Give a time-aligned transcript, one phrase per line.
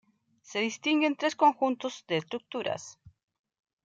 [0.41, 2.97] Se distinguen tres conjuntos de estructuras.